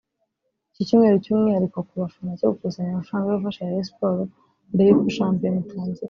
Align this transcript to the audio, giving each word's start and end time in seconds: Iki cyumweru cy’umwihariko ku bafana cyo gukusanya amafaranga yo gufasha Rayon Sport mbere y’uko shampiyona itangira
Iki 0.71 0.83
cyumweru 0.87 1.17
cy’umwihariko 1.23 1.77
ku 1.87 1.93
bafana 2.01 2.31
cyo 2.39 2.47
gukusanya 2.51 2.91
amafaranga 2.91 3.27
yo 3.29 3.37
gufasha 3.39 3.65
Rayon 3.67 3.87
Sport 3.89 4.27
mbere 4.73 4.87
y’uko 4.89 5.07
shampiyona 5.17 5.59
itangira 5.65 5.99